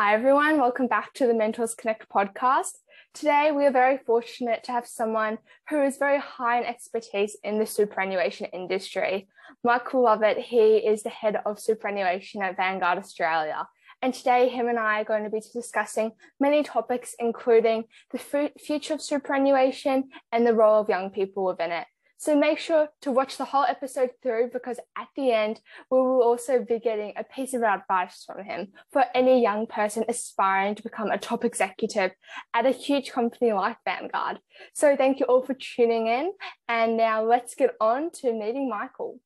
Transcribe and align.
Hi, 0.00 0.14
everyone. 0.14 0.60
Welcome 0.60 0.86
back 0.86 1.12
to 1.14 1.26
the 1.26 1.34
Mentors 1.34 1.74
Connect 1.74 2.08
podcast. 2.08 2.70
Today, 3.14 3.50
we 3.50 3.66
are 3.66 3.72
very 3.72 3.98
fortunate 3.98 4.62
to 4.62 4.70
have 4.70 4.86
someone 4.86 5.38
who 5.70 5.82
is 5.82 5.96
very 5.96 6.20
high 6.20 6.60
in 6.60 6.66
expertise 6.66 7.36
in 7.42 7.58
the 7.58 7.66
superannuation 7.66 8.46
industry. 8.52 9.26
Michael 9.64 10.04
Lovett, 10.04 10.38
he 10.38 10.76
is 10.76 11.02
the 11.02 11.08
head 11.08 11.40
of 11.44 11.58
superannuation 11.58 12.42
at 12.42 12.56
Vanguard 12.56 12.98
Australia. 12.98 13.66
And 14.00 14.14
today, 14.14 14.48
him 14.48 14.68
and 14.68 14.78
I 14.78 15.00
are 15.00 15.04
going 15.04 15.24
to 15.24 15.30
be 15.30 15.40
discussing 15.40 16.12
many 16.38 16.62
topics, 16.62 17.16
including 17.18 17.86
the 18.12 18.52
future 18.56 18.94
of 18.94 19.02
superannuation 19.02 20.10
and 20.30 20.46
the 20.46 20.54
role 20.54 20.80
of 20.80 20.88
young 20.88 21.10
people 21.10 21.44
within 21.44 21.72
it. 21.72 21.88
So 22.20 22.36
make 22.36 22.58
sure 22.58 22.88
to 23.02 23.12
watch 23.12 23.36
the 23.36 23.44
whole 23.44 23.62
episode 23.62 24.10
through 24.20 24.50
because 24.52 24.80
at 24.98 25.06
the 25.14 25.30
end, 25.30 25.60
we 25.88 25.98
will 25.98 26.22
also 26.22 26.64
be 26.64 26.80
getting 26.80 27.12
a 27.16 27.22
piece 27.22 27.54
of 27.54 27.62
advice 27.62 28.24
from 28.26 28.44
him 28.44 28.72
for 28.90 29.04
any 29.14 29.40
young 29.40 29.68
person 29.68 30.04
aspiring 30.08 30.74
to 30.74 30.82
become 30.82 31.12
a 31.12 31.18
top 31.18 31.44
executive 31.44 32.10
at 32.52 32.66
a 32.66 32.72
huge 32.72 33.12
company 33.12 33.52
like 33.52 33.76
Vanguard. 33.84 34.40
So 34.74 34.96
thank 34.96 35.20
you 35.20 35.26
all 35.26 35.42
for 35.42 35.54
tuning 35.54 36.08
in. 36.08 36.32
And 36.68 36.96
now 36.96 37.22
let's 37.22 37.54
get 37.54 37.76
on 37.80 38.10
to 38.14 38.32
meeting 38.32 38.68
Michael. 38.68 39.20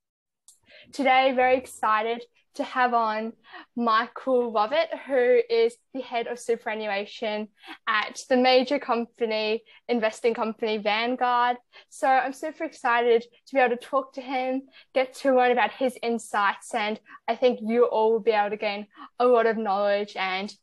Today, 0.93 1.33
very 1.35 1.57
excited 1.57 2.25
to 2.55 2.65
have 2.65 2.95
on 2.95 3.33
Michael 3.77 4.53
Lovett, 4.53 4.91
who 5.07 5.41
is 5.49 5.77
the 5.95 6.01
head 6.01 6.27
of 6.27 6.39
superannuation 6.39 7.49
at 7.87 8.21
the 8.29 8.37
major 8.37 8.79
company, 8.79 9.63
investing 9.89 10.35
company 10.35 10.79
Vanguard. 10.79 11.57
So 11.89 12.07
I'm 12.07 12.33
super 12.33 12.65
excited 12.65 13.23
to 13.23 13.55
be 13.55 13.61
able 13.61 13.77
to 13.77 13.83
talk 13.83 14.15
to 14.15 14.21
him, 14.21 14.63
get 14.95 15.15
to 15.17 15.35
learn 15.35 15.53
about 15.53 15.73
his 15.73 15.99
insights, 16.03 16.75
and 16.75 17.01
I 17.27 17.37
think 17.37 17.61
you 17.63 17.85
all 17.85 18.13
will 18.13 18.21
be 18.21 18.33
able 18.33 18.51
to 18.51 18.57
gain 18.57 18.87
a 19.19 19.27
lot 19.27 19.47
of 19.47 19.57
knowledge 19.57 20.15
and 20.17 20.55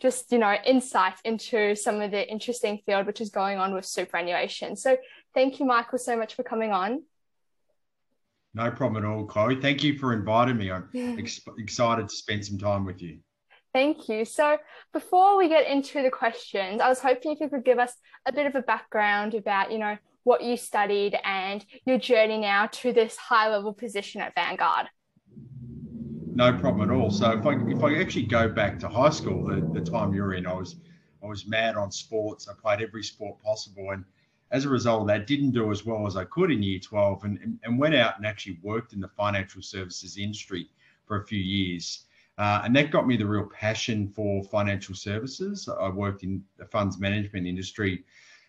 just 0.00 0.32
you 0.32 0.38
know 0.38 0.54
insights 0.66 1.20
into 1.24 1.74
some 1.76 2.00
of 2.00 2.10
the 2.10 2.30
interesting 2.30 2.80
field 2.84 3.06
which 3.06 3.20
is 3.20 3.30
going 3.30 3.58
on 3.58 3.72
with 3.72 3.86
superannuation. 3.86 4.76
So 4.76 4.96
thank 5.32 5.60
you, 5.60 5.66
Michael, 5.66 5.98
so 5.98 6.16
much 6.16 6.34
for 6.34 6.42
coming 6.42 6.72
on. 6.72 7.04
No 8.54 8.70
problem 8.70 9.04
at 9.04 9.08
all, 9.08 9.24
Chloe. 9.24 9.60
Thank 9.60 9.82
you 9.82 9.98
for 9.98 10.12
inviting 10.12 10.56
me. 10.56 10.70
I'm 10.70 10.88
ex- 11.18 11.40
excited 11.58 12.08
to 12.08 12.14
spend 12.14 12.46
some 12.46 12.58
time 12.58 12.84
with 12.84 13.02
you. 13.02 13.18
Thank 13.72 14.08
you. 14.08 14.24
So, 14.24 14.58
before 14.92 15.36
we 15.36 15.48
get 15.48 15.66
into 15.66 16.00
the 16.02 16.10
questions, 16.10 16.80
I 16.80 16.88
was 16.88 17.00
hoping 17.00 17.32
if 17.32 17.40
you 17.40 17.48
could 17.48 17.64
give 17.64 17.80
us 17.80 17.92
a 18.24 18.32
bit 18.32 18.46
of 18.46 18.54
a 18.54 18.62
background 18.62 19.34
about, 19.34 19.72
you 19.72 19.78
know, 19.78 19.96
what 20.22 20.42
you 20.42 20.56
studied 20.56 21.18
and 21.24 21.64
your 21.84 21.98
journey 21.98 22.38
now 22.38 22.66
to 22.66 22.92
this 22.92 23.16
high 23.16 23.50
level 23.50 23.72
position 23.72 24.20
at 24.20 24.32
Vanguard. 24.36 24.86
No 26.32 26.56
problem 26.56 26.88
at 26.88 26.94
all. 26.94 27.10
So, 27.10 27.32
if 27.32 27.44
I 27.44 27.54
if 27.68 27.82
I 27.82 28.00
actually 28.00 28.26
go 28.26 28.48
back 28.48 28.78
to 28.80 28.88
high 28.88 29.10
school, 29.10 29.48
the, 29.48 29.68
the 29.80 29.84
time 29.84 30.14
you're 30.14 30.34
in, 30.34 30.46
I 30.46 30.54
was 30.54 30.76
I 31.24 31.26
was 31.26 31.48
mad 31.48 31.74
on 31.74 31.90
sports. 31.90 32.46
I 32.48 32.52
played 32.54 32.86
every 32.86 33.02
sport 33.02 33.42
possible, 33.42 33.90
and 33.90 34.04
as 34.54 34.64
a 34.64 34.68
result 34.68 35.00
of 35.00 35.06
that, 35.08 35.26
didn't 35.26 35.50
do 35.50 35.72
as 35.72 35.84
well 35.84 36.06
as 36.06 36.16
I 36.16 36.24
could 36.24 36.52
in 36.52 36.62
year 36.62 36.78
12 36.78 37.24
and, 37.24 37.58
and 37.64 37.76
went 37.76 37.96
out 37.96 38.16
and 38.16 38.24
actually 38.24 38.60
worked 38.62 38.92
in 38.92 39.00
the 39.00 39.08
financial 39.08 39.60
services 39.60 40.16
industry 40.16 40.70
for 41.06 41.20
a 41.20 41.26
few 41.26 41.40
years. 41.40 42.04
Uh, 42.38 42.62
and 42.64 42.74
that 42.76 42.92
got 42.92 43.04
me 43.04 43.16
the 43.16 43.26
real 43.26 43.46
passion 43.46 44.06
for 44.06 44.44
financial 44.44 44.94
services. 44.94 45.68
I 45.68 45.88
worked 45.88 46.22
in 46.22 46.44
the 46.56 46.66
funds 46.66 47.00
management 47.00 47.48
industry. 47.48 48.04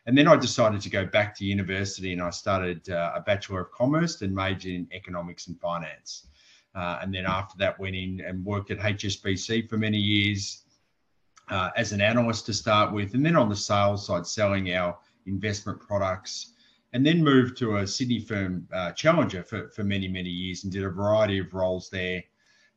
And 0.05 0.15
then 0.15 0.27
I 0.27 0.35
decided 0.35 0.79
to 0.81 0.91
go 0.91 1.07
back 1.07 1.35
to 1.37 1.45
university 1.45 2.13
and 2.13 2.21
I 2.21 2.29
started 2.29 2.87
uh, 2.87 3.13
a 3.15 3.21
Bachelor 3.21 3.61
of 3.61 3.71
Commerce 3.71 4.21
and 4.21 4.33
majored 4.33 4.73
in 4.73 4.87
economics 4.93 5.47
and 5.47 5.59
finance. 5.59 6.27
Uh, 6.75 6.99
and 7.01 7.11
then 7.11 7.25
after 7.25 7.57
that, 7.57 7.79
went 7.79 7.95
in 7.95 8.21
and 8.21 8.45
worked 8.45 8.69
at 8.69 8.77
HSBC 8.77 9.67
for 9.67 9.77
many 9.77 9.97
years 9.97 10.65
uh, 11.49 11.71
as 11.75 11.93
an 11.93 12.01
analyst 12.01 12.45
to 12.45 12.53
start 12.53 12.93
with. 12.93 13.15
And 13.15 13.25
then 13.25 13.35
on 13.35 13.49
the 13.49 13.55
sales 13.55 14.05
side, 14.05 14.27
selling 14.27 14.71
our 14.75 14.99
investment 15.25 15.79
products, 15.79 16.53
and 16.93 17.05
then 17.05 17.23
moved 17.23 17.57
to 17.57 17.77
a 17.77 17.87
Sydney 17.87 18.19
firm 18.19 18.67
uh, 18.73 18.91
Challenger 18.91 19.43
for, 19.43 19.69
for 19.69 19.83
many, 19.83 20.07
many 20.07 20.29
years 20.29 20.63
and 20.63 20.71
did 20.71 20.83
a 20.83 20.89
variety 20.89 21.39
of 21.39 21.53
roles 21.53 21.89
there. 21.89 22.23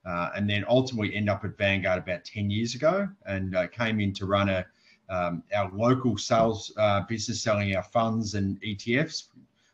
Uh, 0.04 0.30
and 0.36 0.48
then 0.48 0.64
ultimately 0.68 1.14
end 1.14 1.28
up 1.28 1.44
at 1.44 1.56
Vanguard 1.58 1.98
about 1.98 2.24
10 2.24 2.50
years 2.50 2.74
ago 2.74 3.06
and 3.26 3.54
uh, 3.54 3.66
came 3.68 4.00
in 4.00 4.12
to 4.14 4.26
run 4.26 4.48
a, 4.48 4.64
um, 5.08 5.42
our 5.54 5.70
local 5.72 6.16
sales 6.16 6.72
uh, 6.76 7.00
business 7.02 7.42
selling 7.42 7.74
our 7.76 7.82
funds 7.82 8.34
and 8.34 8.60
ETFs, 8.62 9.24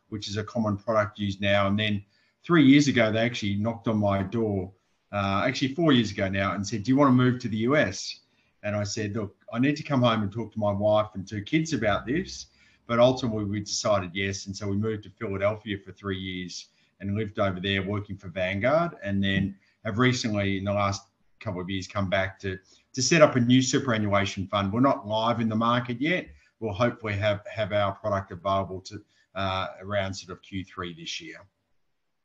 which 0.09 0.29
is 0.29 0.37
a 0.37 0.45
common 0.45 0.77
product 0.77 1.19
used 1.19 1.41
now. 1.41 1.67
And 1.67 1.79
then 1.79 2.05
three 2.45 2.65
years 2.65 2.89
ago, 2.89 3.11
they 3.11 3.21
actually 3.21 3.57
knocked 3.57 3.89
on 3.89 3.99
my 3.99 4.23
door, 4.23 4.73
uh, 5.13 5.45
actually 5.47 5.75
four 5.75 5.93
years 5.93 6.11
ago 6.11 6.29
now, 6.29 6.55
and 6.55 6.67
said, 6.67 6.83
Do 6.83 6.91
you 6.91 6.97
want 6.97 7.09
to 7.09 7.13
move 7.13 7.41
to 7.41 7.49
the 7.49 7.59
US? 7.59 8.21
And 8.63 8.77
I 8.77 8.85
said, 8.85 9.15
Look, 9.15 9.37
I 9.53 9.59
need 9.59 9.77
to 9.77 9.83
come 9.83 10.03
home 10.03 10.23
and 10.23 10.33
talk 10.33 10.53
to 10.53 10.59
my 10.59 10.73
wife 10.73 11.09
and 11.15 11.27
two 11.27 11.43
kids 11.43 11.73
about 11.73 12.07
this. 12.07 12.47
But 12.87 12.99
ultimately, 12.99 13.45
we 13.45 13.61
decided 13.61 14.11
yes. 14.15 14.47
And 14.47 14.57
so 14.57 14.69
we 14.69 14.77
moved 14.77 15.05
to 15.05 15.11
Philadelphia 15.11 15.79
for 15.79 15.93
three 15.93 16.19
years 16.19 16.69
and 17.01 17.17
lived 17.17 17.39
over 17.39 17.61
there 17.61 17.83
working 17.83 18.17
for 18.17 18.29
Vanguard. 18.29 18.97
And 19.03 19.23
then 19.23 19.57
have 19.85 19.99
recently, 19.99 20.59
in 20.59 20.65
the 20.65 20.73
last 20.73 21.03
couple 21.41 21.61
of 21.61 21.71
years, 21.71 21.87
come 21.87 22.09
back 22.09 22.39
to, 22.41 22.59
to 22.93 23.03
set 23.03 23.23
up 23.23 23.37
a 23.37 23.41
new 23.41 23.63
superannuation 23.63 24.47
fund. 24.47 24.73
We're 24.73 24.81
not 24.81 25.07
live 25.07 25.41
in 25.41 25.49
the 25.49 25.57
market 25.57 26.01
yet. 26.01 26.29
We'll 26.61 26.73
hopefully 26.73 27.15
have, 27.15 27.43
have 27.47 27.73
our 27.73 27.93
product 27.93 28.33
available 28.33 28.81
to 28.83 29.03
uh, 29.35 29.69
around 29.81 30.15
sort 30.15 30.37
of 30.37 30.43
Q3 30.43 30.97
this 30.97 31.21
year. 31.21 31.37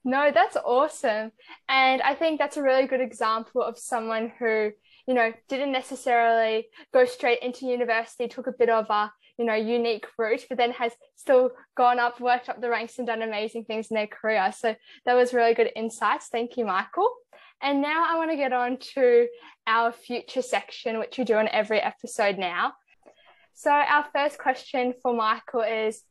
No, 0.10 0.32
that's 0.34 0.58
awesome. 0.66 1.32
And 1.68 2.02
I 2.02 2.16
think 2.16 2.40
that's 2.40 2.58
a 2.58 2.64
really 2.64 2.88
good 2.88 3.00
example 3.00 3.62
of 3.62 3.78
someone 3.78 4.32
who, 4.40 4.72
you 5.06 5.14
know, 5.14 5.32
didn't 5.48 5.72
necessarily 5.72 6.66
go 6.92 7.06
straight 7.06 7.44
into 7.44 7.68
university, 7.68 8.28
took 8.28 8.48
a 8.48 8.52
bit 8.52 8.70
of 8.70 8.88
a 8.90 9.12
you 9.38 9.46
know 9.46 9.54
unique 9.54 10.06
route 10.18 10.46
but 10.50 10.58
then 10.58 10.72
has 10.72 10.92
still 11.16 11.52
gone 11.78 11.98
up 11.98 12.20
worked 12.20 12.50
up 12.50 12.60
the 12.60 12.70
ranks 12.70 12.98
and 12.98 13.08
done 13.08 13.22
amazing 13.22 13.64
things 13.66 13.88
in 13.92 13.96
their 13.96 14.08
career. 14.08 14.52
So 14.52 14.76
that 15.06 15.14
was 15.14 15.32
really 15.32 15.54
good 15.54 15.72
insights. 15.76 16.28
Thank 16.28 16.58
you 16.58 16.66
michael. 16.66 17.10
And 17.62 17.80
now 17.80 18.04
i 18.10 18.18
want 18.18 18.32
to 18.32 18.36
get 18.36 18.52
on 18.52 18.78
to 18.96 19.28
our 19.68 19.92
future 19.92 20.42
section 20.42 20.98
which 20.98 21.20
we 21.20 21.24
do 21.24 21.36
on 21.36 21.48
every 21.50 21.80
episode 21.80 22.40
now. 22.40 22.74
So 23.54 23.70
our 23.70 24.08
first 24.12 24.40
question 24.40 24.96
for 25.04 25.14
michael 25.14 25.62
is 25.62 26.02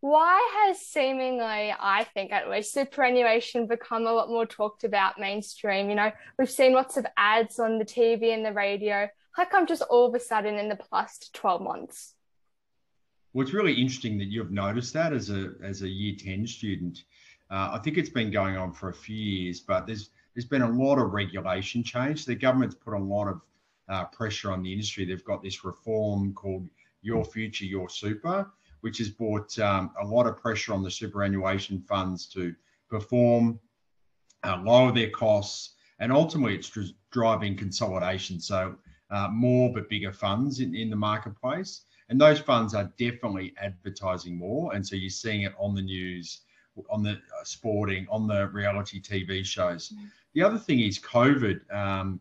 why 0.00 0.66
has 0.66 0.80
seemingly, 0.80 1.74
I 1.78 2.06
think 2.14 2.32
at 2.32 2.50
least, 2.50 2.72
superannuation 2.72 3.66
become 3.66 4.06
a 4.06 4.12
lot 4.12 4.28
more 4.28 4.46
talked 4.46 4.84
about 4.84 5.20
mainstream? 5.20 5.90
You 5.90 5.96
know, 5.96 6.12
we've 6.38 6.50
seen 6.50 6.72
lots 6.72 6.96
of 6.96 7.06
ads 7.16 7.58
on 7.58 7.78
the 7.78 7.84
TV 7.84 8.32
and 8.34 8.44
the 8.44 8.52
radio. 8.52 9.08
How 9.32 9.44
come 9.44 9.66
just 9.66 9.82
all 9.82 10.06
of 10.06 10.14
a 10.14 10.20
sudden 10.20 10.58
in 10.58 10.68
the 10.68 10.78
past 10.90 11.34
12 11.34 11.62
months? 11.62 12.14
Well, 13.32 13.42
it's 13.42 13.54
really 13.54 13.74
interesting 13.74 14.18
that 14.18 14.24
you've 14.24 14.50
noticed 14.50 14.92
that 14.94 15.12
as 15.12 15.30
a 15.30 15.52
as 15.62 15.82
a 15.82 15.88
year 15.88 16.16
ten 16.18 16.46
student. 16.46 17.04
Uh, 17.48 17.70
I 17.74 17.78
think 17.78 17.96
it's 17.96 18.08
been 18.08 18.30
going 18.30 18.56
on 18.56 18.72
for 18.72 18.88
a 18.88 18.94
few 18.94 19.14
years, 19.16 19.60
but 19.60 19.86
there's 19.86 20.10
there's 20.34 20.46
been 20.46 20.62
a 20.62 20.68
lot 20.68 20.98
of 20.98 21.12
regulation 21.12 21.84
change. 21.84 22.24
The 22.24 22.34
government's 22.34 22.74
put 22.74 22.94
a 22.94 22.98
lot 22.98 23.28
of 23.28 23.40
uh, 23.88 24.06
pressure 24.06 24.50
on 24.50 24.64
the 24.64 24.72
industry. 24.72 25.04
They've 25.04 25.24
got 25.24 25.44
this 25.44 25.64
reform 25.64 26.32
called 26.34 26.68
Your 27.02 27.24
Future, 27.24 27.66
Your 27.66 27.88
Super, 27.88 28.50
which 28.80 28.98
has 28.98 29.10
brought 29.10 29.58
um, 29.58 29.92
a 30.00 30.06
lot 30.06 30.26
of 30.26 30.36
pressure 30.36 30.72
on 30.72 30.82
the 30.82 30.90
superannuation 30.90 31.80
funds 31.80 32.26
to 32.26 32.54
perform, 32.88 33.58
uh, 34.44 34.60
lower 34.62 34.92
their 34.92 35.10
costs, 35.10 35.74
and 35.98 36.12
ultimately 36.12 36.54
it's 36.54 36.70
just 36.70 36.94
driving 37.10 37.56
consolidation. 37.56 38.40
So 38.40 38.76
uh, 39.10 39.28
more 39.28 39.72
but 39.72 39.88
bigger 39.88 40.12
funds 40.12 40.60
in, 40.60 40.74
in 40.74 40.90
the 40.90 40.96
marketplace. 40.96 41.82
And 42.08 42.20
those 42.20 42.40
funds 42.40 42.74
are 42.74 42.92
definitely 42.98 43.54
advertising 43.60 44.36
more. 44.36 44.74
And 44.74 44.86
so 44.86 44.96
you're 44.96 45.10
seeing 45.10 45.42
it 45.42 45.52
on 45.58 45.74
the 45.74 45.82
news, 45.82 46.40
on 46.88 47.02
the 47.02 47.12
uh, 47.12 47.44
sporting, 47.44 48.06
on 48.10 48.26
the 48.26 48.48
reality 48.48 49.00
TV 49.00 49.44
shows. 49.44 49.90
Mm. 49.90 50.10
The 50.34 50.42
other 50.42 50.58
thing 50.58 50.80
is 50.80 50.98
COVID. 50.98 51.72
Um, 51.72 52.20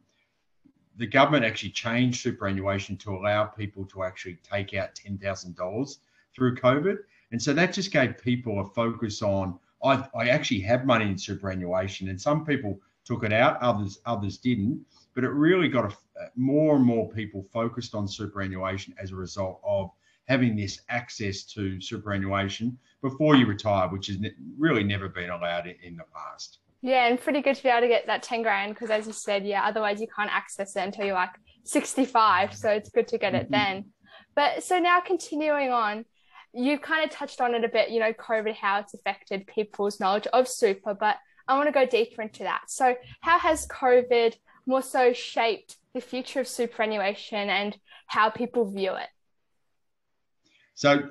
the 0.98 1.08
government 1.08 1.46
actually 1.46 1.72
changed 1.72 2.22
superannuation 2.22 2.98
to 2.98 3.16
allow 3.16 3.46
people 3.46 3.86
to 3.86 4.04
actually 4.04 4.38
take 4.44 4.74
out 4.74 4.94
$10,000 4.96 5.98
through 6.36 6.56
COVID. 6.56 6.98
And 7.32 7.42
so 7.42 7.54
that 7.54 7.74
just 7.74 7.92
gave 7.92 8.18
people 8.18 8.60
a 8.60 8.66
focus 8.66 9.22
on, 9.22 9.60
I, 9.84 10.08
I 10.16 10.30
actually 10.30 10.62
have 10.62 10.86
money 10.86 11.06
in 11.06 11.18
superannuation. 11.18 12.10
And 12.10 12.20
some 12.20 12.46
people 12.46 12.80
took 13.06 13.24
it 13.24 13.34
out, 13.34 13.62
others 13.62 14.00
others 14.06 14.38
didn't 14.38 14.86
but 15.20 15.24
it 15.24 15.32
really 15.32 15.68
got 15.68 15.84
a, 15.84 16.22
uh, 16.22 16.28
more 16.38 16.78
and 16.78 16.86
more 16.86 17.10
people 17.10 17.46
focused 17.52 17.94
on 17.94 18.08
superannuation 18.08 18.94
as 18.98 19.12
a 19.12 19.16
result 19.16 19.60
of 19.66 19.92
having 20.30 20.56
this 20.56 20.80
access 20.88 21.44
to 21.44 21.82
superannuation 21.82 22.78
before 23.02 23.36
you 23.36 23.46
retire, 23.46 23.90
which 23.90 24.08
has 24.08 24.18
really 24.58 24.82
never 24.82 25.10
been 25.10 25.30
allowed 25.30 25.68
in 25.68 25.98
the 25.98 26.04
past. 26.16 26.60
Yeah, 26.82 27.08
and 27.08 27.20
pretty 27.20 27.42
good 27.42 27.58
to 27.58 27.64
be 27.64 27.68
able 27.68 27.82
to 27.82 27.88
get 27.90 28.08
that 28.08 28.24
10 28.24 28.44
grand 28.44 28.76
because, 28.76 28.90
as 28.90 29.08
you 29.08 29.12
said, 29.12 29.46
yeah, 29.46 29.66
otherwise 29.66 30.00
you 30.00 30.08
can't 30.08 30.32
access 30.32 30.76
it 30.78 30.84
until 30.84 31.06
you're 31.06 31.16
like 31.16 31.36
65. 31.66 32.56
So 32.56 32.70
it's 32.70 32.90
good 32.90 33.10
to 33.10 33.18
get 33.18 33.36
it 33.36 33.52
mm-hmm. 33.52 33.54
then. 33.54 33.86
But 34.36 34.64
so 34.64 34.80
now 34.80 35.02
continuing 35.02 35.72
on, 35.72 36.06
you've 36.54 36.82
kind 36.82 37.04
of 37.04 37.12
touched 37.12 37.42
on 37.42 37.54
it 37.54 37.64
a 37.64 37.70
bit, 37.70 37.90
you 37.90 38.00
know, 38.00 38.14
COVID, 38.14 38.56
how 38.56 38.80
it's 38.80 38.94
affected 38.94 39.48
people's 39.48 40.00
knowledge 40.00 40.28
of 40.28 40.48
super, 40.48 40.94
but 40.94 41.18
I 41.48 41.56
want 41.58 41.68
to 41.68 41.74
go 41.74 41.86
deeper 41.86 42.22
into 42.22 42.44
that. 42.44 42.64
So, 42.68 42.96
how 43.22 43.40
has 43.40 43.68
COVID 43.68 44.36
more 44.66 44.82
so 44.82 45.14
shaped 45.14 45.78
the 45.94 46.02
future 46.02 46.40
of 46.40 46.48
superannuation 46.48 47.50
and 47.50 47.78
how 48.06 48.30
people 48.30 48.70
view 48.70 48.94
it? 48.94 49.08
So, 50.76 51.10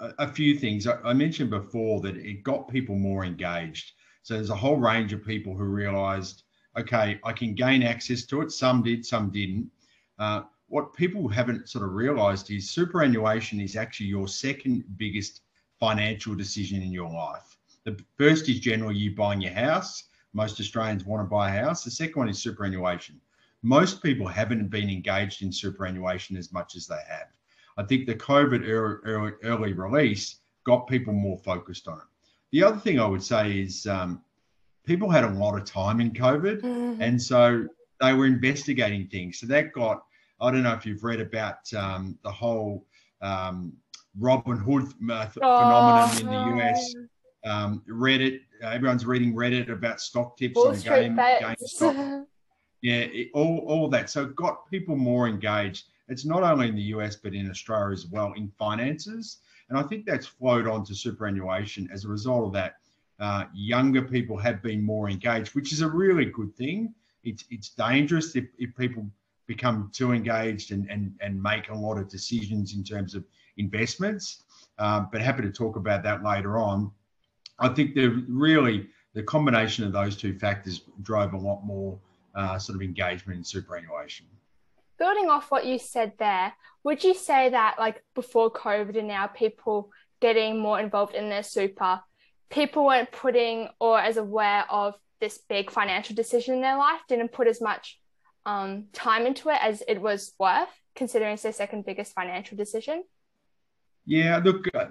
a 0.00 0.30
few 0.30 0.58
things. 0.58 0.86
I 0.86 1.12
mentioned 1.12 1.50
before 1.50 2.00
that 2.02 2.16
it 2.16 2.42
got 2.42 2.68
people 2.68 2.96
more 2.96 3.24
engaged. 3.24 3.92
So, 4.22 4.34
there's 4.34 4.50
a 4.50 4.56
whole 4.56 4.76
range 4.78 5.12
of 5.12 5.24
people 5.24 5.56
who 5.56 5.64
realized, 5.64 6.42
okay, 6.76 7.20
I 7.24 7.32
can 7.32 7.54
gain 7.54 7.82
access 7.82 8.26
to 8.26 8.42
it. 8.42 8.50
Some 8.50 8.82
did, 8.82 9.06
some 9.06 9.30
didn't. 9.30 9.70
Uh, 10.18 10.42
what 10.68 10.94
people 10.94 11.28
haven't 11.28 11.68
sort 11.68 11.84
of 11.84 11.94
realized 11.94 12.50
is 12.50 12.70
superannuation 12.70 13.60
is 13.60 13.76
actually 13.76 14.06
your 14.06 14.28
second 14.28 14.84
biggest 14.96 15.40
financial 15.80 16.34
decision 16.34 16.82
in 16.82 16.92
your 16.92 17.10
life. 17.10 17.56
The 17.84 17.98
first 18.18 18.48
is 18.48 18.60
generally 18.60 18.96
you 18.96 19.14
buying 19.14 19.40
your 19.40 19.52
house. 19.52 20.04
Most 20.34 20.60
Australians 20.60 21.04
want 21.04 21.22
to 21.22 21.28
buy 21.28 21.48
a 21.48 21.64
house. 21.64 21.84
The 21.84 21.90
second 21.90 22.16
one 22.16 22.28
is 22.28 22.38
superannuation. 22.38 23.20
Most 23.62 24.02
people 24.02 24.26
haven't 24.26 24.68
been 24.68 24.90
engaged 24.90 25.42
in 25.42 25.50
superannuation 25.50 26.36
as 26.36 26.52
much 26.52 26.76
as 26.76 26.86
they 26.86 27.00
have. 27.08 27.28
I 27.76 27.84
think 27.84 28.06
the 28.06 28.14
COVID 28.14 28.68
early, 28.68 29.32
early 29.42 29.72
release 29.72 30.36
got 30.64 30.86
people 30.86 31.12
more 31.12 31.38
focused 31.38 31.88
on 31.88 31.98
it. 31.98 32.04
The 32.50 32.62
other 32.62 32.78
thing 32.78 33.00
I 33.00 33.06
would 33.06 33.22
say 33.22 33.58
is 33.58 33.86
um, 33.86 34.22
people 34.84 35.08
had 35.08 35.24
a 35.24 35.30
lot 35.30 35.56
of 35.56 35.64
time 35.64 36.00
in 36.00 36.12
COVID, 36.12 36.60
mm-hmm. 36.60 37.00
and 37.00 37.20
so 37.20 37.66
they 38.00 38.12
were 38.12 38.26
investigating 38.26 39.06
things. 39.06 39.38
So 39.38 39.46
that 39.46 39.72
got 39.72 40.02
I 40.40 40.50
don't 40.50 40.62
know 40.62 40.72
if 40.72 40.86
you've 40.86 41.02
read 41.02 41.20
about 41.20 41.72
um, 41.74 42.18
the 42.22 42.30
whole 42.30 42.86
um, 43.20 43.72
Robinhood 44.20 44.92
uh, 45.10 45.26
phenomenon 45.26 46.10
oh, 46.12 46.18
in 46.20 46.26
the 46.26 46.64
US. 46.64 46.94
Um, 47.44 47.82
Reddit, 47.88 48.40
uh, 48.62 48.68
everyone's 48.68 49.06
reading 49.06 49.34
Reddit 49.34 49.70
about 49.70 50.00
stock 50.00 50.36
tips 50.36 50.56
Wall 50.56 50.68
on 50.68 50.80
game, 50.80 51.16
GameStop. 51.16 52.26
yeah, 52.82 52.94
it, 52.94 53.28
all, 53.34 53.64
all 53.66 53.88
that. 53.88 54.10
So 54.10 54.24
it 54.24 54.36
got 54.36 54.68
people 54.70 54.96
more 54.96 55.28
engaged. 55.28 55.86
It's 56.08 56.24
not 56.24 56.42
only 56.42 56.68
in 56.68 56.74
the 56.74 56.82
US, 56.82 57.16
but 57.16 57.34
in 57.34 57.50
Australia 57.50 57.92
as 57.92 58.06
well 58.06 58.32
in 58.36 58.50
finances. 58.58 59.38
And 59.68 59.78
I 59.78 59.82
think 59.82 60.06
that's 60.06 60.26
flowed 60.26 60.66
on 60.66 60.84
to 60.86 60.94
superannuation 60.94 61.88
as 61.92 62.04
a 62.04 62.08
result 62.08 62.46
of 62.46 62.52
that. 62.54 62.76
Uh, 63.20 63.44
younger 63.52 64.02
people 64.02 64.36
have 64.36 64.62
been 64.62 64.82
more 64.82 65.10
engaged, 65.10 65.54
which 65.54 65.72
is 65.72 65.80
a 65.80 65.88
really 65.88 66.26
good 66.26 66.54
thing. 66.54 66.94
It's, 67.24 67.44
it's 67.50 67.70
dangerous 67.70 68.36
if, 68.36 68.44
if 68.58 68.74
people 68.76 69.06
become 69.48 69.90
too 69.92 70.12
engaged 70.12 70.70
and, 70.70 70.88
and, 70.88 71.12
and 71.20 71.42
make 71.42 71.70
a 71.70 71.74
lot 71.74 71.98
of 71.98 72.08
decisions 72.08 72.74
in 72.76 72.84
terms 72.84 73.16
of 73.16 73.24
investments. 73.56 74.44
Um, 74.78 75.08
but 75.10 75.20
happy 75.20 75.42
to 75.42 75.50
talk 75.50 75.74
about 75.74 76.04
that 76.04 76.22
later 76.22 76.58
on. 76.58 76.92
I 77.58 77.70
think 77.70 77.96
the 77.96 78.24
really 78.28 78.88
the 79.14 79.22
combination 79.24 79.84
of 79.84 79.92
those 79.92 80.16
two 80.16 80.38
factors 80.38 80.82
drove 81.02 81.32
a 81.32 81.36
lot 81.36 81.64
more 81.64 81.98
uh, 82.36 82.58
sort 82.58 82.76
of 82.76 82.82
engagement 82.82 83.38
in 83.38 83.42
superannuation. 83.42 84.26
Building 84.98 85.28
off 85.28 85.50
what 85.50 85.66
you 85.66 85.78
said 85.78 86.12
there, 86.18 86.52
would 86.84 87.02
you 87.02 87.14
say 87.14 87.48
that 87.48 87.76
like 87.80 88.04
before 88.14 88.52
COVID 88.52 88.96
and 88.96 89.08
now 89.08 89.26
people 89.26 89.90
getting 90.20 90.60
more 90.60 90.78
involved 90.78 91.14
in 91.14 91.28
their 91.28 91.42
super, 91.42 92.00
people 92.50 92.84
weren't 92.84 93.10
putting 93.10 93.68
or 93.80 93.98
as 93.98 94.18
aware 94.18 94.64
of 94.70 94.94
this 95.20 95.38
big 95.48 95.70
financial 95.70 96.14
decision 96.14 96.54
in 96.54 96.60
their 96.60 96.76
life, 96.76 97.00
didn't 97.08 97.32
put 97.32 97.48
as 97.48 97.60
much 97.60 97.98
um, 98.48 98.84
time 98.94 99.26
into 99.26 99.50
it 99.50 99.58
as 99.60 99.82
it 99.86 100.00
was 100.00 100.32
worth, 100.38 100.70
considering 100.96 101.34
it's 101.34 101.42
their 101.42 101.52
second 101.52 101.84
biggest 101.84 102.14
financial 102.14 102.56
decision? 102.56 103.04
Yeah, 104.06 104.40
look, 104.42 104.66
uh, 104.74 104.86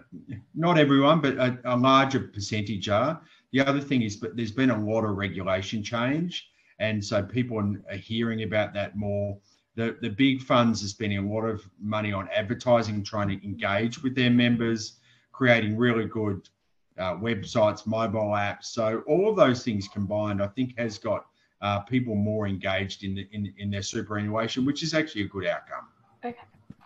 not 0.54 0.78
everyone, 0.78 1.22
but 1.22 1.38
a, 1.38 1.58
a, 1.66 1.76
larger 1.76 2.20
percentage 2.20 2.88
are. 2.88 3.20
The 3.52 3.62
other 3.62 3.82
thing 3.82 4.04
is, 4.04 4.16
but 4.16 4.38
there's 4.38 4.52
been 4.52 4.70
a 4.70 4.80
lot 4.80 5.04
of 5.06 5.18
regulation 5.18 5.82
change, 5.82 6.48
and 6.78 7.04
so 7.04 7.24
people 7.24 7.58
are 7.90 7.98
hearing 7.98 8.44
about 8.44 8.76
that 8.76 8.96
more. 8.96 9.40
The 9.76 9.98
the 10.02 10.10
big 10.10 10.44
funds 10.44 10.84
are 10.84 10.88
spending 10.88 11.18
a 11.18 11.34
lot 11.34 11.46
of 11.46 11.68
money 11.82 12.14
on 12.14 12.30
advertising, 12.30 13.04
trying 13.04 13.30
to 13.30 13.44
engage 13.44 14.04
with 14.04 14.14
their 14.14 14.30
members, 14.30 15.00
creating 15.32 15.78
really 15.78 16.06
good 16.06 16.48
uh, 17.00 17.16
websites, 17.16 17.88
mobile 17.88 18.34
apps. 18.38 18.66
So 18.66 19.02
all 19.08 19.28
of 19.28 19.36
those 19.36 19.64
things 19.64 19.88
combined, 19.88 20.44
I 20.44 20.48
think, 20.48 20.78
has 20.78 21.00
got 21.00 21.26
uh, 21.62 21.80
people 21.82 22.16
more 22.16 22.48
engaged 22.48 23.04
in, 23.04 23.16
the, 23.16 23.28
in 23.32 23.54
in 23.58 23.72
their 23.72 23.82
superannuation, 23.82 24.66
which 24.66 24.84
is 24.84 24.94
actually 24.94 25.24
a 25.24 25.28
good 25.28 25.46
outcome. 25.46 25.88
Okay, 26.24 26.38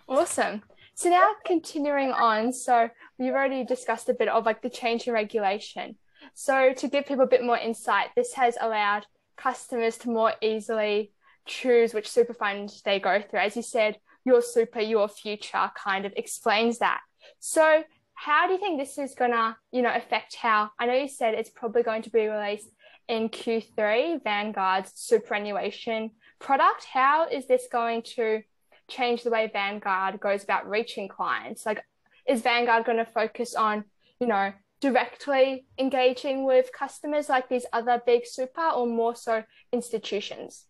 awesome. 0.08 0.62
So 0.94 1.10
now 1.10 1.32
continuing 1.46 2.12
on, 2.12 2.54
so 2.54 2.90
we've 3.18 3.34
already 3.34 3.64
discussed 3.64 4.10
a 4.10 4.14
bit 4.14 4.28
of 4.28 4.46
like 4.46 4.62
the 4.62 4.70
change 4.70 5.08
in 5.08 5.14
regulation. 5.14 5.96
So 6.34 6.74
to 6.74 6.88
give 6.88 7.06
people 7.06 7.24
a 7.24 7.28
bit 7.28 7.44
more 7.44 7.58
insight, 7.58 8.10
this 8.16 8.34
has 8.34 8.58
allowed 8.62 9.06
customers 9.36 9.98
to 10.00 10.10
more 10.10 10.34
easily 10.42 11.12
choose 11.46 11.94
which 11.94 12.10
super 12.10 12.34
fund 12.34 12.72
they 12.86 13.00
go 13.00 13.22
through. 13.22 13.40
As 13.40 13.56
you 13.56 13.64
said, 13.64 13.98
your 14.24 14.42
super, 14.42 14.80
your 14.80 15.08
future 15.08 15.72
kind 15.76 16.06
of 16.06 16.14
explains 16.16 16.78
that. 16.80 17.02
So 17.40 17.84
how 18.14 18.46
do 18.46 18.54
you 18.54 18.60
think 18.60 18.80
this 18.80 19.00
is 19.00 19.16
gonna, 19.16 19.58
you 19.72 19.82
know, 19.82 19.94
affect 19.96 20.36
how 20.36 20.70
I 20.78 20.86
know 20.86 20.94
you 20.94 21.08
said 21.08 21.34
it's 21.34 21.50
probably 21.50 21.82
going 21.82 22.04
to 22.04 22.12
be 22.12 22.28
released 22.28 22.70
in 23.12 23.28
Q3, 23.28 24.24
Vanguard's 24.24 24.94
superannuation 24.96 26.12
product. 26.40 26.86
How 26.86 27.28
is 27.28 27.46
this 27.46 27.68
going 27.70 28.04
to 28.16 28.42
change 28.88 29.24
the 29.24 29.30
way 29.30 29.50
Vanguard 29.52 30.22
goes 30.22 30.46
about 30.46 30.68
reaching 30.70 31.10
clients? 31.10 31.66
Like, 31.66 31.84
is 32.26 32.42
Vanguard 32.42 32.86
going 32.86 33.00
to 33.00 33.06
focus 33.06 33.54
on, 33.54 33.84
you 34.22 34.28
know, 34.28 34.54
directly 34.80 35.66
engaging 35.78 36.46
with 36.46 36.72
customers 36.72 37.28
like 37.28 37.50
these 37.50 37.66
other 37.74 38.02
big 38.06 38.26
super 38.26 38.70
or 38.70 38.88
more 38.88 39.14
so 39.14 39.44
institutions? 39.74 40.68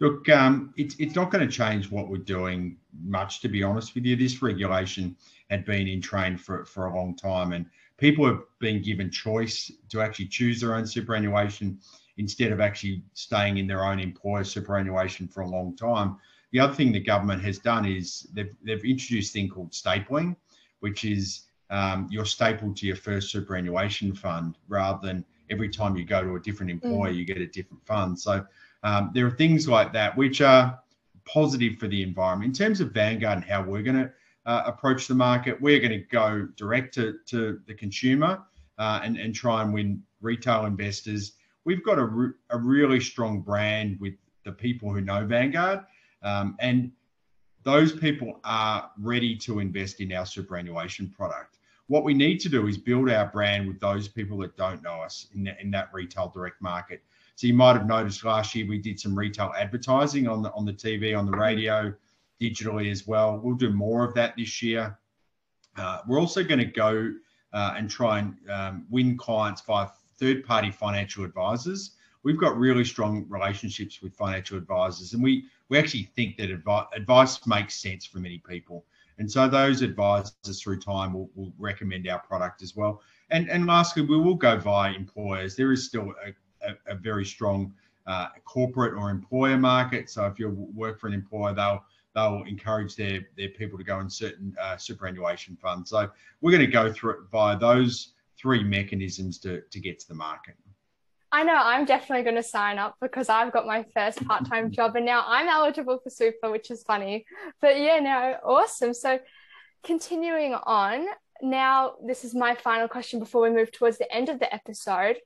Look, 0.00 0.30
um, 0.30 0.72
it's, 0.78 0.96
it's 0.98 1.14
not 1.14 1.30
going 1.30 1.46
to 1.46 1.52
change 1.52 1.90
what 1.90 2.08
we're 2.08 2.16
doing 2.16 2.78
much, 3.04 3.40
to 3.42 3.48
be 3.48 3.62
honest 3.62 3.94
with 3.94 4.06
you. 4.06 4.16
This 4.16 4.40
regulation 4.40 5.14
had 5.50 5.64
been 5.64 5.86
in 5.86 6.00
train 6.00 6.36
for, 6.36 6.64
for 6.64 6.86
a 6.86 6.96
long 6.96 7.14
time, 7.16 7.52
and 7.52 7.66
people 7.96 8.26
have 8.26 8.40
been 8.58 8.82
given 8.82 9.10
choice 9.10 9.70
to 9.88 10.00
actually 10.00 10.26
choose 10.26 10.60
their 10.60 10.74
own 10.74 10.86
superannuation 10.86 11.78
instead 12.18 12.52
of 12.52 12.60
actually 12.60 13.02
staying 13.14 13.58
in 13.58 13.66
their 13.66 13.84
own 13.84 13.98
employer 13.98 14.44
superannuation 14.44 15.26
for 15.28 15.40
a 15.42 15.48
long 15.48 15.74
time. 15.76 16.16
The 16.52 16.60
other 16.60 16.74
thing 16.74 16.92
the 16.92 17.00
government 17.00 17.42
has 17.42 17.58
done 17.58 17.86
is 17.86 18.28
they've, 18.34 18.54
they've 18.62 18.84
introduced 18.84 19.30
a 19.30 19.32
thing 19.32 19.48
called 19.48 19.72
stapling, 19.72 20.36
which 20.80 21.04
is 21.04 21.46
um, 21.70 22.06
you're 22.10 22.26
stapled 22.26 22.76
to 22.76 22.86
your 22.86 22.96
first 22.96 23.30
superannuation 23.30 24.14
fund 24.14 24.58
rather 24.68 25.06
than 25.06 25.24
every 25.50 25.70
time 25.70 25.96
you 25.96 26.04
go 26.04 26.22
to 26.22 26.36
a 26.36 26.40
different 26.40 26.70
employer, 26.70 27.10
mm. 27.10 27.16
you 27.16 27.24
get 27.24 27.38
a 27.38 27.46
different 27.46 27.84
fund. 27.86 28.18
So 28.18 28.44
um, 28.82 29.10
there 29.14 29.26
are 29.26 29.30
things 29.30 29.68
like 29.68 29.92
that 29.94 30.16
which 30.16 30.40
are 30.42 30.78
positive 31.24 31.78
for 31.78 31.88
the 31.88 32.02
environment. 32.02 32.48
In 32.48 32.66
terms 32.66 32.80
of 32.80 32.92
Vanguard 32.92 33.38
and 33.38 33.44
how 33.44 33.62
we're 33.62 33.82
going 33.82 33.96
to 33.96 34.12
uh, 34.46 34.62
approach 34.66 35.06
the 35.06 35.14
market, 35.14 35.60
we're 35.60 35.78
going 35.78 35.92
to 35.92 36.06
go 36.10 36.48
direct 36.56 36.94
to, 36.94 37.18
to 37.26 37.60
the 37.66 37.74
consumer 37.74 38.42
uh, 38.78 39.00
and, 39.02 39.16
and 39.16 39.34
try 39.34 39.62
and 39.62 39.72
win 39.72 40.02
retail 40.20 40.64
investors. 40.66 41.32
We've 41.64 41.84
got 41.84 41.98
a, 41.98 42.04
re- 42.04 42.32
a 42.50 42.58
really 42.58 43.00
strong 43.00 43.40
brand 43.40 43.98
with 44.00 44.14
the 44.44 44.52
people 44.52 44.92
who 44.92 45.00
know 45.00 45.24
Vanguard. 45.24 45.84
Um, 46.22 46.56
and 46.60 46.90
those 47.62 47.92
people 47.92 48.40
are 48.44 48.90
ready 48.98 49.36
to 49.36 49.60
invest 49.60 50.00
in 50.00 50.12
our 50.12 50.26
superannuation 50.26 51.08
product. 51.10 51.58
What 51.86 52.04
we 52.04 52.14
need 52.14 52.38
to 52.38 52.48
do 52.48 52.66
is 52.66 52.78
build 52.78 53.10
our 53.10 53.26
brand 53.26 53.68
with 53.68 53.78
those 53.78 54.08
people 54.08 54.38
that 54.38 54.56
don't 54.56 54.82
know 54.82 55.02
us 55.02 55.28
in, 55.34 55.44
the, 55.44 55.60
in 55.60 55.70
that 55.72 55.90
retail 55.92 56.28
direct 56.28 56.60
market. 56.60 57.02
So 57.36 57.46
you 57.46 57.54
might 57.54 57.74
have 57.74 57.86
noticed 57.86 58.24
last 58.24 58.54
year 58.54 58.66
we 58.66 58.78
did 58.78 58.98
some 58.98 59.16
retail 59.16 59.52
advertising 59.56 60.28
on 60.28 60.42
the 60.42 60.52
on 60.52 60.64
the 60.64 60.72
TV, 60.72 61.16
on 61.18 61.26
the 61.26 61.36
radio, 61.36 61.92
digitally 62.44 62.90
as 62.90 63.02
well. 63.06 63.28
We'll 63.42 63.62
do 63.66 63.72
more 63.86 64.02
of 64.08 64.12
that 64.18 64.30
this 64.36 64.54
year. 64.62 64.84
Uh, 65.80 65.98
we're 66.06 66.22
also 66.24 66.42
going 66.50 66.58
to 66.68 66.72
go 66.86 66.92
uh, 67.58 67.74
and 67.76 67.84
try 67.98 68.12
and 68.20 68.28
um, 68.56 68.74
win 68.90 69.16
clients 69.26 69.60
via 69.68 69.86
third-party 70.20 70.70
financial 70.84 71.24
advisors. 71.24 71.80
We've 72.24 72.42
got 72.46 72.56
really 72.66 72.84
strong 72.84 73.12
relationships 73.28 73.94
with 74.02 74.12
financial 74.14 74.56
advisors, 74.56 75.14
and 75.14 75.22
we 75.22 75.32
we 75.68 75.78
actually 75.78 76.08
think 76.16 76.36
that 76.38 76.50
advi- 76.50 76.88
advice 76.94 77.34
makes 77.46 77.74
sense 77.86 78.02
for 78.04 78.18
many 78.18 78.38
people. 78.52 78.84
And 79.18 79.30
so 79.30 79.48
those 79.48 79.82
advisors 79.82 80.56
through 80.62 80.80
time 80.80 81.10
will, 81.14 81.30
will 81.34 81.52
recommend 81.58 82.08
our 82.08 82.20
product 82.30 82.62
as 82.62 82.72
well. 82.76 83.02
And, 83.30 83.48
and 83.48 83.66
lastly, 83.66 84.02
we 84.02 84.18
will 84.18 84.34
go 84.34 84.58
via 84.58 84.92
employers. 84.92 85.56
There 85.56 85.72
is 85.72 85.86
still 85.86 86.12
a, 86.26 86.68
a, 86.68 86.92
a 86.92 86.94
very 86.94 87.24
strong 87.24 87.72
uh, 88.06 88.28
corporate 88.44 88.94
or 88.98 89.10
employer 89.10 89.58
market. 89.58 90.10
So 90.10 90.26
if 90.26 90.38
you 90.38 90.48
work 90.74 90.98
for 91.00 91.06
an 91.06 91.14
employer, 91.14 91.54
they'll 91.54 91.84
they'll 92.14 92.42
encourage 92.46 92.96
their 92.96 93.20
their 93.36 93.48
people 93.50 93.78
to 93.78 93.84
go 93.84 94.00
in 94.00 94.08
certain 94.08 94.54
uh, 94.60 94.76
superannuation 94.76 95.56
funds. 95.56 95.90
So 95.90 96.10
we're 96.40 96.50
going 96.52 96.66
to 96.66 96.72
go 96.72 96.92
through 96.92 97.12
it 97.12 97.18
via 97.30 97.58
those 97.58 98.14
three 98.38 98.62
mechanisms 98.62 99.38
to 99.38 99.62
to 99.70 99.80
get 99.80 99.98
to 100.00 100.08
the 100.08 100.14
market. 100.14 100.54
I 101.34 101.44
know 101.44 101.56
I'm 101.56 101.86
definitely 101.86 102.24
going 102.24 102.36
to 102.36 102.42
sign 102.42 102.76
up 102.76 102.96
because 103.00 103.30
I've 103.30 103.52
got 103.52 103.66
my 103.66 103.86
first 103.94 104.22
part 104.26 104.46
time 104.46 104.70
job 104.78 104.96
and 104.96 105.06
now 105.06 105.24
I'm 105.26 105.48
eligible 105.48 105.98
for 105.98 106.10
super, 106.10 106.50
which 106.50 106.70
is 106.70 106.82
funny. 106.82 107.24
But 107.62 107.80
yeah, 107.80 107.98
no, 108.00 108.36
awesome. 108.44 108.92
So 108.92 109.18
continuing 109.82 110.52
on, 110.52 111.06
now 111.40 111.94
this 112.06 112.24
is 112.24 112.34
my 112.34 112.54
final 112.54 112.86
question 112.86 113.18
before 113.18 113.40
we 113.40 113.50
move 113.50 113.72
towards 113.72 113.96
the 113.96 114.12
end 114.14 114.28
of 114.28 114.40
the 114.40 114.54
episode. 114.54 115.16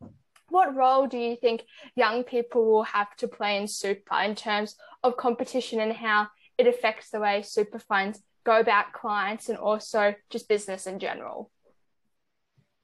What 0.48 0.76
role 0.76 1.08
do 1.08 1.18
you 1.18 1.34
think 1.34 1.64
young 1.96 2.22
people 2.22 2.64
will 2.64 2.84
have 2.84 3.14
to 3.16 3.26
play 3.26 3.56
in 3.56 3.66
super 3.66 4.14
in 4.20 4.36
terms 4.36 4.76
of 5.02 5.16
competition 5.16 5.80
and 5.80 5.92
how 5.92 6.28
it 6.58 6.66
affects 6.66 7.10
the 7.10 7.20
way 7.20 7.42
super 7.42 7.78
funds 7.78 8.22
go 8.44 8.58
about 8.60 8.92
clients 8.92 9.48
and 9.48 9.58
also 9.58 10.14
just 10.30 10.48
business 10.48 10.86
in 10.86 10.98
general? 10.98 11.50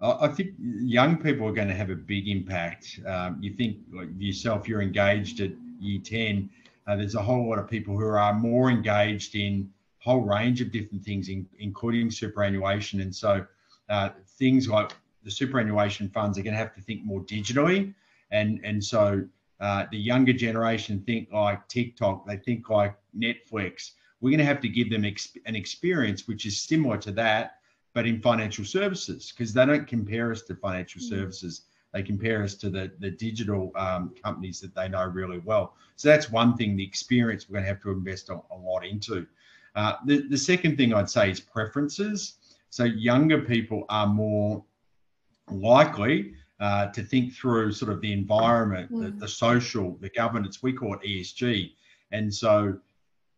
I 0.02 0.26
think 0.28 0.50
young 0.58 1.16
people 1.16 1.46
are 1.46 1.52
going 1.52 1.68
to 1.68 1.74
have 1.74 1.90
a 1.90 1.94
big 1.94 2.26
impact. 2.26 2.98
Um, 3.06 3.38
you 3.40 3.54
think 3.54 3.76
like 3.92 4.08
yourself, 4.18 4.66
you're 4.66 4.82
engaged 4.82 5.40
at 5.40 5.52
year 5.78 6.00
10. 6.04 6.50
Uh, 6.88 6.96
there's 6.96 7.14
a 7.14 7.22
whole 7.22 7.48
lot 7.48 7.60
of 7.60 7.70
people 7.70 7.96
who 7.96 8.06
are 8.06 8.34
more 8.34 8.68
engaged 8.68 9.36
in 9.36 9.70
a 10.00 10.10
whole 10.10 10.22
range 10.22 10.60
of 10.60 10.72
different 10.72 11.04
things, 11.04 11.28
in, 11.28 11.46
including 11.60 12.10
superannuation. 12.10 13.00
And 13.00 13.14
so 13.14 13.46
uh, 13.88 14.08
things 14.26 14.68
like 14.68 14.90
the 15.22 15.30
superannuation 15.30 16.08
funds 16.08 16.36
are 16.36 16.42
going 16.42 16.54
to 16.54 16.58
have 16.58 16.74
to 16.74 16.80
think 16.80 17.04
more 17.04 17.20
digitally. 17.20 17.94
And, 18.32 18.60
and 18.64 18.82
so 18.82 19.22
uh, 19.62 19.86
the 19.92 19.96
younger 19.96 20.32
generation 20.32 21.02
think 21.06 21.32
like 21.32 21.66
TikTok, 21.68 22.26
they 22.26 22.36
think 22.36 22.68
like 22.68 22.96
Netflix. 23.16 23.92
We're 24.20 24.30
going 24.30 24.38
to 24.38 24.44
have 24.44 24.60
to 24.62 24.68
give 24.68 24.90
them 24.90 25.04
ex- 25.04 25.36
an 25.46 25.54
experience 25.54 26.26
which 26.26 26.46
is 26.46 26.60
similar 26.60 26.98
to 26.98 27.12
that, 27.12 27.58
but 27.94 28.04
in 28.04 28.20
financial 28.20 28.64
services, 28.64 29.32
because 29.32 29.52
they 29.52 29.64
don't 29.64 29.86
compare 29.86 30.32
us 30.32 30.42
to 30.42 30.56
financial 30.56 31.00
mm. 31.00 31.08
services. 31.08 31.62
They 31.92 32.02
compare 32.02 32.42
us 32.42 32.54
to 32.56 32.70
the, 32.70 32.90
the 32.98 33.10
digital 33.10 33.70
um, 33.76 34.12
companies 34.20 34.60
that 34.60 34.74
they 34.74 34.88
know 34.88 35.04
really 35.04 35.38
well. 35.38 35.74
So 35.94 36.08
that's 36.08 36.28
one 36.28 36.56
thing, 36.56 36.76
the 36.76 36.84
experience 36.84 37.48
we're 37.48 37.54
going 37.54 37.64
to 37.64 37.68
have 37.68 37.82
to 37.82 37.90
invest 37.90 38.30
a, 38.30 38.40
a 38.50 38.56
lot 38.56 38.84
into. 38.84 39.26
Uh, 39.76 39.94
the, 40.06 40.26
the 40.28 40.38
second 40.38 40.76
thing 40.76 40.92
I'd 40.92 41.08
say 41.08 41.30
is 41.30 41.38
preferences. 41.38 42.34
So 42.70 42.84
younger 42.84 43.42
people 43.42 43.84
are 43.88 44.08
more 44.08 44.64
likely 45.50 46.34
uh, 46.62 46.86
to 46.86 47.02
think 47.02 47.34
through 47.34 47.72
sort 47.72 47.90
of 47.90 48.00
the 48.00 48.12
environment, 48.12 48.88
mm. 48.92 49.02
the, 49.02 49.10
the 49.10 49.26
social, 49.26 49.96
the 50.00 50.08
governance. 50.10 50.62
We 50.62 50.72
call 50.72 50.94
it 50.94 51.02
ESG. 51.02 51.72
And 52.12 52.32
so 52.32 52.78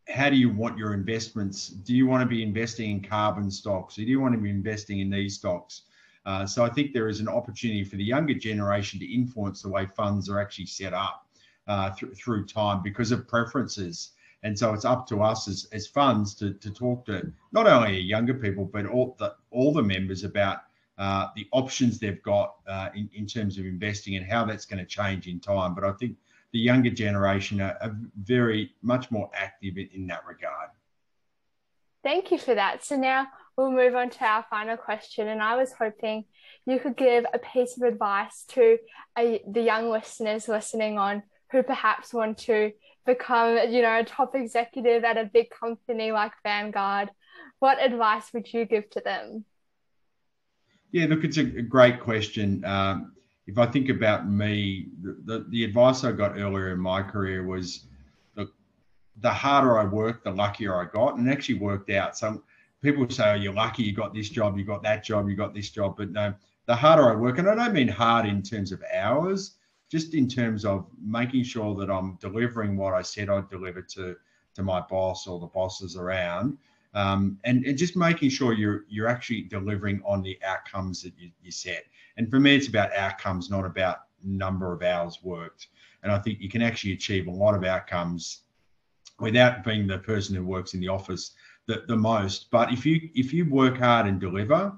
how 0.07 0.29
do 0.29 0.35
you 0.35 0.51
want 0.51 0.77
your 0.77 0.93
investments? 0.93 1.69
Do 1.69 1.95
you 1.95 2.05
want 2.05 2.21
to 2.21 2.27
be 2.27 2.43
investing 2.43 2.91
in 2.91 3.01
carbon 3.01 3.49
stocks? 3.49 3.97
Or 3.97 4.01
do 4.01 4.07
you 4.07 4.19
want 4.19 4.35
to 4.35 4.39
be 4.39 4.51
investing 4.51 4.99
in 4.99 5.09
these 5.09 5.37
stocks? 5.37 5.83
Uh, 6.27 6.45
so 6.45 6.63
I 6.63 6.69
think 6.69 6.93
there 6.93 7.07
is 7.07 7.19
an 7.19 7.27
opportunity 7.27 7.83
for 7.83 7.95
the 7.95 8.03
younger 8.03 8.35
generation 8.35 8.99
to 8.99 9.11
influence 9.11 9.63
the 9.63 9.69
way 9.69 9.87
funds 9.87 10.29
are 10.29 10.39
actually 10.39 10.67
set 10.67 10.93
up 10.93 11.25
uh, 11.67 11.89
th- 11.95 12.13
through 12.15 12.45
time 12.45 12.83
because 12.83 13.11
of 13.11 13.27
preferences. 13.27 14.11
And 14.43 14.57
so 14.57 14.71
it's 14.75 14.85
up 14.85 15.07
to 15.07 15.23
us 15.23 15.47
as, 15.47 15.67
as 15.71 15.87
funds 15.87 16.35
to, 16.35 16.53
to 16.53 16.69
talk 16.69 17.07
to 17.07 17.31
not 17.51 17.65
only 17.65 17.99
younger 17.99 18.35
people, 18.35 18.65
but 18.65 18.85
all 18.85 19.15
the, 19.17 19.33
all 19.49 19.73
the 19.73 19.81
members 19.81 20.23
about 20.23 20.59
uh, 20.97 21.27
the 21.35 21.47
options 21.51 21.99
they've 21.99 22.23
got 22.23 22.55
uh, 22.67 22.89
in, 22.95 23.09
in 23.13 23.25
terms 23.25 23.57
of 23.57 23.65
investing 23.65 24.15
and 24.15 24.25
how 24.25 24.45
that's 24.45 24.65
going 24.65 24.79
to 24.79 24.85
change 24.85 25.27
in 25.27 25.39
time. 25.39 25.75
But 25.75 25.83
I 25.83 25.91
think 25.93 26.17
the 26.53 26.59
younger 26.59 26.89
generation 26.89 27.59
are, 27.59 27.77
are 27.81 27.95
very 28.23 28.71
much 28.81 29.11
more 29.11 29.29
active 29.33 29.77
in, 29.77 29.89
in, 29.93 30.07
that 30.07 30.25
regard. 30.25 30.69
Thank 32.01 32.31
you 32.31 32.37
for 32.37 32.55
that. 32.55 32.83
So 32.83 32.95
now 32.95 33.27
we'll 33.57 33.71
move 33.71 33.95
on 33.95 34.09
to 34.11 34.23
our 34.23 34.45
final 34.49 34.77
question. 34.77 35.27
And 35.27 35.41
I 35.41 35.57
was 35.57 35.73
hoping 35.73 36.25
you 36.65 36.79
could 36.79 36.95
give 36.95 37.25
a 37.33 37.39
piece 37.39 37.75
of 37.75 37.83
advice 37.83 38.45
to 38.49 38.77
a, 39.17 39.41
the 39.45 39.61
young 39.61 39.89
listeners 39.89 40.47
listening 40.47 40.97
on 40.97 41.23
who 41.51 41.61
perhaps 41.61 42.13
want 42.13 42.37
to 42.39 42.71
become, 43.05 43.57
you 43.69 43.81
know, 43.81 43.99
a 43.99 44.03
top 44.05 44.33
executive 44.33 45.03
at 45.03 45.17
a 45.17 45.25
big 45.25 45.49
company 45.49 46.13
like 46.13 46.31
Vanguard. 46.43 47.09
What 47.59 47.83
advice 47.83 48.31
would 48.33 48.51
you 48.53 48.65
give 48.65 48.89
to 48.91 49.01
them? 49.01 49.45
Yeah, 50.95 51.07
look, 51.07 51.25
it's 51.25 51.35
a, 51.35 51.43
great 51.43 51.99
question. 51.99 52.63
Um, 52.63 53.11
if 53.47 53.57
I 53.57 53.65
think 53.65 53.89
about 53.89 54.29
me, 54.29 54.87
the, 55.01 55.17
the, 55.25 55.45
the, 55.49 55.65
advice 55.65 56.05
I 56.05 56.13
got 56.13 56.37
earlier 56.37 56.71
in 56.71 56.79
my 56.79 57.01
career 57.03 57.45
was 57.45 57.87
look, 58.37 58.53
the 59.19 59.29
harder 59.29 59.77
I 59.77 59.83
worked, 59.83 60.23
the 60.23 60.31
luckier 60.31 60.73
I 60.73 60.85
got, 60.85 61.17
and 61.17 61.29
actually 61.29 61.59
worked 61.59 61.89
out. 61.89 62.17
So 62.17 62.41
people 62.81 63.09
say, 63.09 63.31
oh, 63.31 63.33
you're 63.33 63.51
lucky 63.51 63.83
you 63.83 63.91
got 63.91 64.13
this 64.13 64.29
job, 64.29 64.57
you 64.57 64.63
got 64.63 64.83
that 64.83 65.03
job, 65.03 65.27
you 65.27 65.35
got 65.35 65.53
this 65.53 65.69
job. 65.69 65.97
But 65.97 66.11
no, 66.11 66.33
the 66.65 66.77
harder 66.77 67.11
I 67.11 67.15
work, 67.15 67.39
and 67.39 67.49
I 67.49 67.55
don't 67.55 67.73
mean 67.73 67.89
hard 67.89 68.25
in 68.25 68.41
terms 68.41 68.71
of 68.71 68.81
hours, 68.93 69.57
just 69.91 70.13
in 70.13 70.29
terms 70.29 70.63
of 70.63 70.87
making 71.05 71.43
sure 71.43 71.75
that 71.75 71.91
I'm 71.91 72.17
delivering 72.21 72.77
what 72.77 72.93
I 72.93 73.01
said 73.01 73.27
I'd 73.29 73.49
deliver 73.49 73.81
to, 73.81 74.15
to 74.53 74.63
my 74.63 74.79
boss 74.79 75.27
or 75.27 75.41
the 75.41 75.47
bosses 75.47 75.97
around. 75.97 76.57
Um, 76.95 77.37
and, 77.43 77.65
and 77.65 77.77
just 77.77 77.95
making 77.95 78.29
sure 78.29 78.53
you're 78.53 78.85
you're 78.87 79.09
actually 79.09 79.41
delivering 79.43 80.01
on 80.05 80.23
the 80.23 80.39
outcomes 80.43 81.03
that 81.03 81.13
you, 81.17 81.29
you 81.41 81.51
set. 81.51 81.83
And 82.17 82.29
for 82.29 82.39
me, 82.39 82.55
it's 82.55 82.69
about 82.69 82.93
outcomes, 82.93 83.49
not 83.49 83.65
about 83.65 83.97
number 84.23 84.73
of 84.73 84.81
hours 84.81 85.19
worked. 85.21 85.67
And 86.03 86.11
I 86.11 86.19
think 86.19 86.39
you 86.39 86.49
can 86.49 86.61
actually 86.61 86.93
achieve 86.93 87.27
a 87.27 87.31
lot 87.31 87.53
of 87.53 87.63
outcomes 87.63 88.43
without 89.19 89.63
being 89.63 89.87
the 89.87 89.99
person 89.99 90.35
who 90.35 90.45
works 90.45 90.73
in 90.73 90.79
the 90.79 90.87
office 90.87 91.31
the, 91.67 91.83
the 91.87 91.95
most. 91.95 92.49
But 92.51 92.71
if 92.71 92.85
you 92.85 93.09
if 93.15 93.33
you 93.33 93.49
work 93.49 93.77
hard 93.77 94.07
and 94.07 94.19
deliver, 94.19 94.73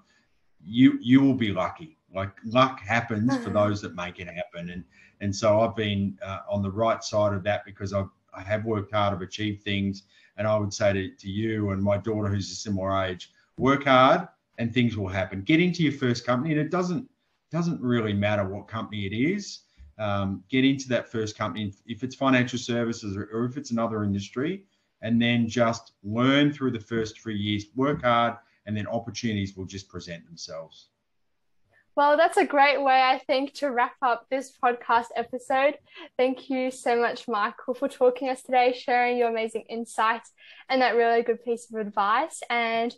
you 0.63 0.97
you 1.01 1.21
will 1.21 1.35
be 1.35 1.51
lucky. 1.51 1.97
Like 2.13 2.31
luck 2.45 2.79
happens 2.79 3.35
for 3.35 3.43
mm-hmm. 3.43 3.53
those 3.53 3.81
that 3.81 3.95
make 3.95 4.19
it 4.19 4.27
happen. 4.27 4.69
And 4.69 4.83
and 5.21 5.35
so 5.35 5.61
I've 5.61 5.75
been 5.75 6.17
uh, 6.25 6.39
on 6.49 6.61
the 6.61 6.71
right 6.71 7.03
side 7.03 7.33
of 7.33 7.43
that 7.43 7.65
because 7.65 7.93
I've 7.93 8.09
I 8.37 8.41
have 8.43 8.65
worked 8.65 8.93
hard, 8.93 9.13
I've 9.13 9.21
achieved 9.21 9.63
things. 9.63 10.03
And 10.37 10.47
I 10.47 10.55
would 10.55 10.73
say 10.73 10.93
to, 10.93 11.09
to 11.09 11.29
you 11.29 11.71
and 11.71 11.81
my 11.81 11.97
daughter, 11.97 12.27
who's 12.27 12.51
a 12.51 12.55
similar 12.55 13.03
age, 13.03 13.31
work 13.57 13.85
hard 13.85 14.27
and 14.57 14.73
things 14.73 14.95
will 14.95 15.07
happen. 15.07 15.41
Get 15.41 15.59
into 15.59 15.83
your 15.83 15.93
first 15.93 16.25
company, 16.25 16.51
and 16.51 16.59
it 16.59 16.71
doesn't 16.71 17.09
doesn't 17.51 17.81
really 17.81 18.13
matter 18.13 18.45
what 18.45 18.67
company 18.67 19.05
it 19.05 19.13
is. 19.13 19.59
Um, 19.97 20.43
get 20.49 20.65
into 20.65 20.89
that 20.89 21.09
first 21.09 21.37
company 21.37 21.73
if 21.85 22.03
it's 22.03 22.13
financial 22.13 22.59
services 22.59 23.15
or, 23.15 23.29
or 23.33 23.45
if 23.45 23.57
it's 23.57 23.71
another 23.71 24.03
industry, 24.03 24.65
and 25.01 25.21
then 25.21 25.47
just 25.47 25.93
learn 26.03 26.51
through 26.51 26.71
the 26.71 26.79
first 26.79 27.19
three 27.19 27.37
years. 27.37 27.65
Work 27.75 28.03
hard, 28.03 28.35
and 28.65 28.75
then 28.75 28.87
opportunities 28.87 29.55
will 29.55 29.65
just 29.65 29.87
present 29.89 30.25
themselves. 30.25 30.89
Well, 31.97 32.15
that's 32.15 32.37
a 32.37 32.45
great 32.45 32.79
way, 32.79 33.01
I 33.01 33.17
think, 33.17 33.55
to 33.55 33.71
wrap 33.71 33.95
up 34.03 34.27
this 34.29 34.55
podcast 34.63 35.07
episode. 35.15 35.79
Thank 36.15 36.47
you 36.47 36.69
so 36.69 36.95
much, 36.95 37.27
Michael, 37.27 37.73
for 37.73 37.87
talking 37.87 38.29
us 38.29 38.43
today, 38.43 38.71
sharing 38.71 39.17
your 39.17 39.29
amazing 39.29 39.63
insights 39.67 40.31
and 40.69 40.83
that 40.83 40.95
really 40.95 41.23
good 41.23 41.43
piece 41.43 41.73
of 41.73 41.79
advice. 41.79 42.43
And 42.51 42.95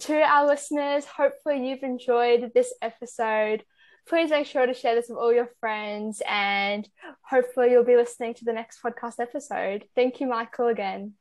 to 0.00 0.22
our 0.22 0.46
listeners, 0.46 1.04
hopefully 1.04 1.68
you've 1.68 1.82
enjoyed 1.82 2.52
this 2.54 2.72
episode 2.80 3.64
please 4.08 4.30
make 4.30 4.46
sure 4.46 4.66
to 4.66 4.74
share 4.74 4.96
this 4.96 5.08
with 5.08 5.16
all 5.16 5.32
your 5.32 5.48
friends 5.60 6.20
and 6.28 6.88
hopefully 7.22 7.70
you'll 7.70 7.84
be 7.84 7.94
listening 7.94 8.34
to 8.34 8.44
the 8.44 8.52
next 8.52 8.82
podcast 8.82 9.20
episode. 9.20 9.84
Thank 9.94 10.20
you, 10.20 10.26
Michael, 10.26 10.66
again. 10.66 11.12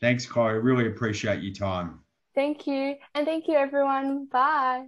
Thanks, 0.00 0.26
Chloe. 0.26 0.54
Really 0.54 0.88
appreciate 0.88 1.44
your 1.44 1.54
time. 1.54 2.00
Thank 2.34 2.66
you. 2.66 2.96
And 3.14 3.24
thank 3.24 3.46
you, 3.46 3.54
everyone. 3.54 4.26
Bye. 4.26 4.86